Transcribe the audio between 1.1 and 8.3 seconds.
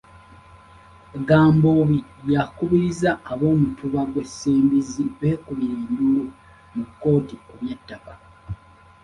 Gambobbi yakubirizza ab'omutuba gwa Ssembizzi beekubire enduulu mu kkooti ku by'ettaka.